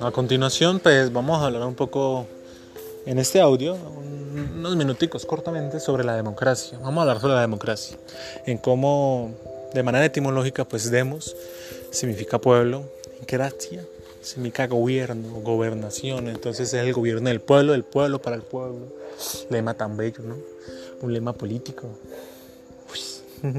[0.00, 2.26] a continuación pues vamos a hablar un poco
[3.06, 6.78] en este audio, unos minuticos cortamente sobre la democracia.
[6.78, 7.96] Vamos a hablar sobre la democracia,
[8.44, 9.34] en cómo
[9.72, 11.34] de manera etimológica pues demos
[11.90, 12.84] significa pueblo,
[13.26, 13.84] gracia
[14.20, 18.92] significa gobierno, gobernación, entonces es el gobierno del pueblo, del pueblo para el pueblo.
[19.50, 20.36] Lema tan bello, ¿no?
[21.00, 21.88] Un lema político.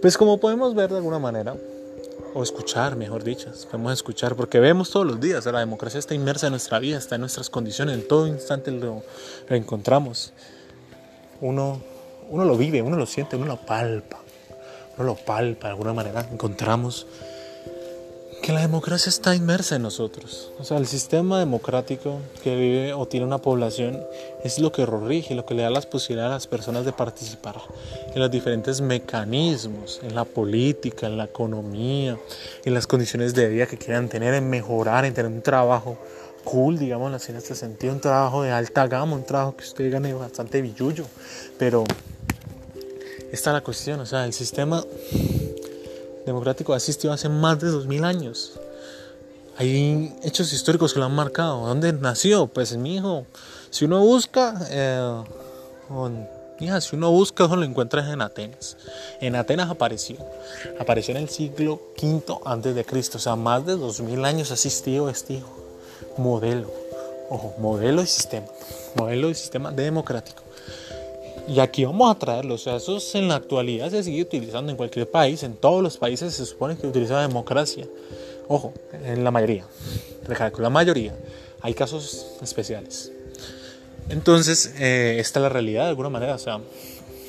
[0.00, 1.56] Pues como podemos ver de alguna manera,
[2.34, 6.46] o escuchar, mejor dicho, podemos escuchar, porque vemos todos los días, la democracia está inmersa
[6.46, 9.02] en nuestra vida, está en nuestras condiciones, en todo instante lo,
[9.48, 10.32] lo encontramos.
[11.40, 11.80] Uno,
[12.30, 14.18] uno lo vive, uno lo siente, uno lo palpa,
[14.96, 17.06] uno lo palpa de alguna manera, encontramos
[18.44, 20.52] que la democracia está inmersa en nosotros.
[20.58, 24.04] O sea, el sistema democrático que vive o tiene una población
[24.42, 27.56] es lo que rige, lo que le da las posibilidades a las personas de participar
[28.14, 32.18] en los diferentes mecanismos, en la política, en la economía,
[32.66, 35.96] en las condiciones de vida que quieran tener, en mejorar, en tener un trabajo
[36.44, 39.90] cool, digamos así en este sentido, un trabajo de alta gama, un trabajo que usted
[39.90, 41.06] gane bastante billullo.
[41.58, 41.84] Pero
[43.32, 44.84] esta es la cuestión, o sea, el sistema
[46.26, 48.52] democrático ha hace más de 2000 años.
[49.56, 51.66] Hay hechos históricos que lo han marcado.
[51.66, 52.48] ¿Dónde nació?
[52.48, 53.24] Pues mi hijo.
[53.70, 55.22] Si uno busca, eh,
[56.80, 58.76] si uno busca, lo encuentra en Atenas.
[59.20, 60.16] En Atenas apareció.
[60.80, 63.18] Apareció en el siglo V antes de Cristo.
[63.18, 65.52] O sea, más de 2000 años ha existido este hijo.
[66.16, 66.70] Modelo.
[67.30, 68.46] Ojo, modelo y sistema.
[68.96, 70.42] Modelo y sistema democrático.
[71.46, 74.76] Y aquí vamos a traerlo, o sea, eso en la actualidad se sigue utilizando en
[74.76, 77.86] cualquier país, en todos los países se supone que utiliza la democracia.
[78.48, 79.66] Ojo, en la mayoría,
[80.26, 81.14] recalco, la mayoría.
[81.60, 83.12] Hay casos especiales.
[84.08, 86.60] Entonces, eh, esta es la realidad de alguna manera, o sea,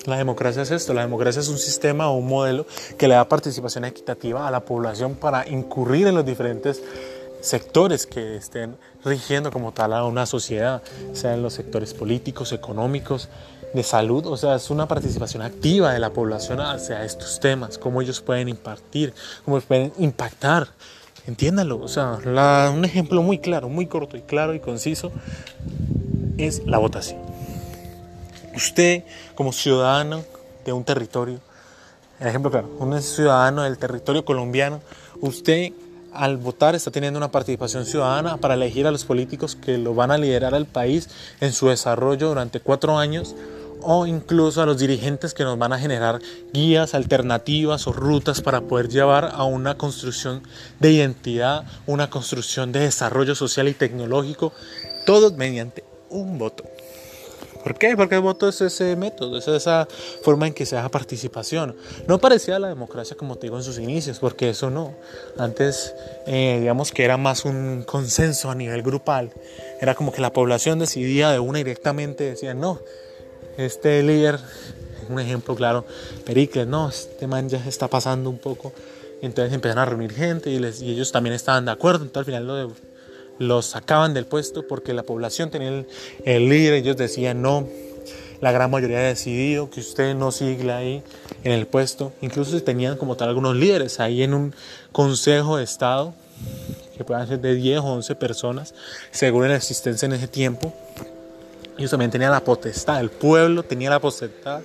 [0.06, 2.66] la democracia es esto, la democracia es un sistema o un modelo
[2.98, 6.82] que le da participación equitativa a la población para incurrir en los diferentes
[7.42, 10.82] sectores que estén rigiendo como tal a una sociedad,
[11.14, 13.30] sean los sectores políticos, económicos,
[13.76, 18.02] de salud, o sea, es una participación activa de la población hacia estos temas, cómo
[18.02, 19.14] ellos pueden impartir,
[19.44, 20.70] cómo pueden impactar.
[21.28, 22.20] Entiéndalo, o sea,
[22.74, 25.12] un ejemplo muy claro, muy corto y claro y conciso
[26.38, 27.20] es la votación.
[28.56, 29.04] Usted,
[29.34, 30.24] como ciudadano
[30.64, 31.40] de un territorio,
[32.20, 34.82] ejemplo claro, un ciudadano del territorio colombiano,
[35.20, 35.74] usted
[36.14, 40.12] al votar está teniendo una participación ciudadana para elegir a los políticos que lo van
[40.12, 41.10] a liderar al país
[41.42, 43.36] en su desarrollo durante cuatro años
[43.86, 46.20] o incluso a los dirigentes que nos van a generar
[46.52, 50.42] guías, alternativas o rutas para poder llevar a una construcción
[50.80, 54.54] de identidad, una construcción de desarrollo social y tecnológico,
[55.06, 56.64] todo mediante un voto.
[57.64, 57.96] ¿Por qué?
[57.96, 59.88] Porque el voto es ese método, es esa
[60.24, 61.76] forma en que se haga participación.
[62.08, 64.94] No parecía la democracia como te digo en sus inicios, porque eso no.
[65.38, 65.96] Antes,
[66.28, 69.32] eh, digamos que era más un consenso a nivel grupal.
[69.82, 72.82] Era como que la población decidía de una directamente, decía, no,
[73.58, 74.40] este líder,
[75.10, 75.86] un ejemplo claro,
[76.26, 78.74] Pericles, no, este man ya está pasando un poco.
[79.22, 82.04] Entonces empezaron a reunir gente y, les, y ellos también estaban de acuerdo.
[82.04, 82.76] Entonces al final lo
[83.38, 85.88] los sacaban del puesto porque la población tenía el,
[86.24, 86.76] el, líder.
[86.76, 87.68] Ellos decían no,
[88.42, 91.04] la gran mayoría ha decidido que usted no siga ahí
[91.44, 92.14] en el puesto.
[92.22, 94.56] Incluso tenían como tal algunos líderes ahí en un
[94.92, 96.14] consejo de Estado
[96.98, 98.74] que puedan ser de 10 o 11 personas
[99.12, 100.74] según la existencia en ese tiempo
[101.78, 104.62] ellos también tenían la potestad, el pueblo tenía la potestad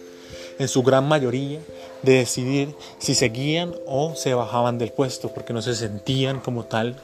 [0.58, 1.60] en su gran mayoría
[2.02, 6.96] de decidir si seguían o se bajaban del puesto porque no se sentían como tal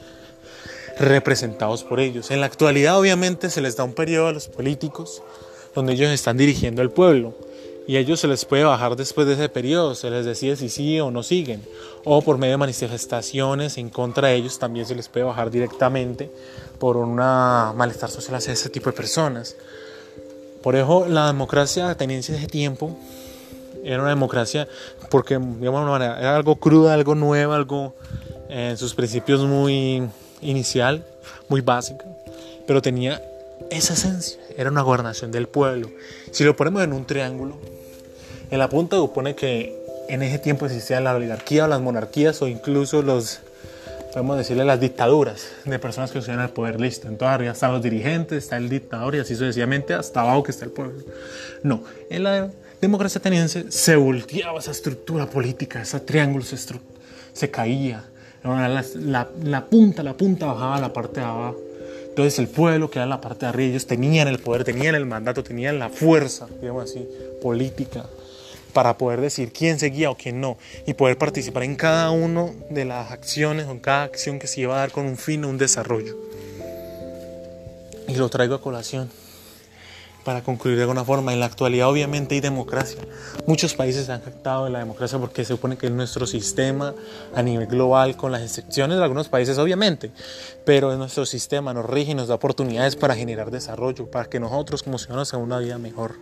[0.98, 2.30] representados por ellos.
[2.30, 5.22] En la actualidad obviamente se les da un periodo a los políticos
[5.74, 7.34] donde ellos están dirigiendo al pueblo
[7.86, 10.68] y a ellos se les puede bajar después de ese periodo, se les decide si
[10.68, 11.62] sí o no siguen,
[12.04, 16.30] o por medio de manifestaciones en contra de ellos también se les puede bajar directamente
[16.78, 19.56] por una malestar social hacia ese tipo de personas.
[20.62, 22.96] Por eso la democracia tenencia de ese tiempo
[23.84, 24.66] era una democracia
[25.10, 27.94] porque digamos, era algo cruda, algo nuevo, algo
[28.48, 30.02] en sus principios muy
[30.40, 31.04] inicial,
[31.48, 32.04] muy básica,
[32.66, 33.22] pero tenía
[33.70, 35.90] esa esencia, era una gobernación del pueblo.
[36.30, 37.56] Si lo ponemos en un triángulo,
[38.50, 39.76] en la punta supone que
[40.08, 43.40] en ese tiempo existían la oligarquía o las monarquías o incluso los
[44.16, 47.06] podemos decirle las dictaduras de personas que estuvieron al poder listo.
[47.06, 50.64] Entonces arriba están los dirigentes, está el dictador y así sucesivamente hasta abajo que está
[50.64, 50.94] el pueblo.
[51.62, 56.56] No, en la democracia ateniense se volteaba esa estructura política, ese triángulo se,
[57.34, 58.04] se caía.
[58.42, 61.60] La, la, la, punta, la punta bajaba a la parte de abajo.
[62.08, 65.04] Entonces el pueblo que era la parte de arriba, ellos tenían el poder, tenían el
[65.04, 67.06] mandato, tenían la fuerza, digamos así,
[67.42, 68.06] política
[68.76, 72.84] para poder decir quién seguía o quién no y poder participar en cada una de
[72.84, 75.48] las acciones o en cada acción que se iba a dar con un fin o
[75.48, 76.14] un desarrollo.
[78.06, 79.10] Y lo traigo a colación
[80.26, 81.32] para concluir de alguna forma.
[81.32, 83.00] En la actualidad obviamente hay democracia.
[83.46, 86.94] Muchos países se han jactado de la democracia porque se supone que es nuestro sistema
[87.34, 90.10] a nivel global, con las excepciones de algunos países obviamente,
[90.66, 94.38] pero es nuestro sistema, nos rige y nos da oportunidades para generar desarrollo, para que
[94.38, 96.16] nosotros como ciudadanos tengamos una vida mejor.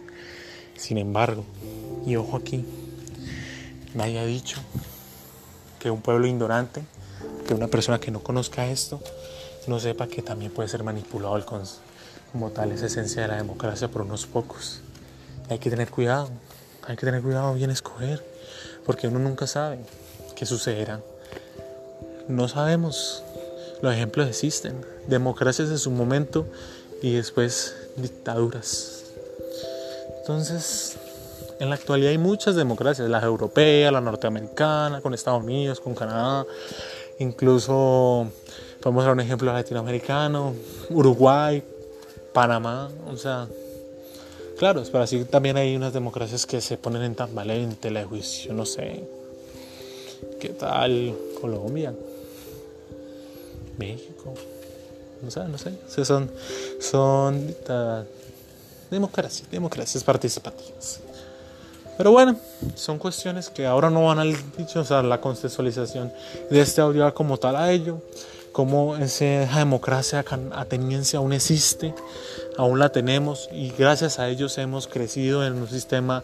[0.77, 1.45] Sin embargo,
[2.07, 2.65] y ojo aquí,
[3.95, 4.59] nadie ha dicho
[5.79, 6.83] que un pueblo ignorante,
[7.47, 9.01] que una persona que no conozca esto,
[9.67, 13.89] no sepa que también puede ser manipulado el, como tal esa esencia de la democracia
[13.89, 14.81] por unos pocos.
[15.49, 16.31] Hay que tener cuidado,
[16.87, 18.25] hay que tener cuidado bien escoger,
[18.85, 19.79] porque uno nunca sabe
[20.35, 21.01] qué sucederá.
[22.29, 23.23] No sabemos,
[23.83, 26.47] los ejemplos existen, democracias en su momento
[27.03, 29.05] y después dictaduras.
[30.21, 30.97] Entonces,
[31.61, 36.47] en la actualidad hay muchas democracias, la europea, la norteamericana, con Estados Unidos, con Canadá,
[37.19, 38.27] incluso
[38.81, 40.55] podemos dar un ejemplo latinoamericano,
[40.91, 41.63] Uruguay,
[42.33, 43.47] Panamá, o sea,
[44.59, 48.53] claro, pero así también hay unas democracias que se ponen en tan valente, la juicio,
[48.53, 49.05] no sé.
[50.41, 51.95] ¿Qué tal Colombia?
[53.79, 54.35] México.
[55.23, 55.73] No sé, no sé.
[55.99, 56.31] O son,
[56.81, 57.55] son
[58.91, 61.01] democracias, democracias participativas.
[61.97, 62.37] Pero bueno,
[62.75, 66.13] son cuestiones que ahora no van al dicho, o sea, la contextualización
[66.51, 68.01] de este audio como tal a ello
[68.55, 71.93] cómo esa democracia ateniense aún existe,
[72.57, 76.23] aún la tenemos y gracias a ellos hemos crecido en un sistema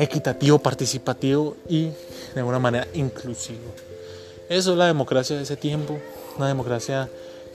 [0.00, 1.90] equitativo, participativo y
[2.34, 3.72] de alguna manera inclusivo.
[4.48, 6.00] Eso es la democracia de ese tiempo,
[6.36, 7.08] una democracia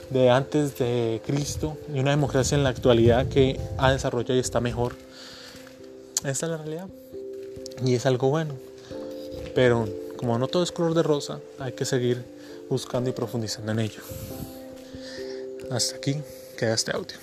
[0.08, 4.58] de antes de Cristo y una democracia en la actualidad que ha desarrollado y está
[4.58, 4.94] mejor.
[6.24, 6.86] Esta es la realidad
[7.82, 8.54] y es algo bueno.
[9.54, 12.24] Pero como no todo es color de rosa, hay que seguir
[12.68, 14.00] buscando y profundizando en ello.
[15.70, 16.16] Hasta aquí
[16.58, 17.16] queda este audio.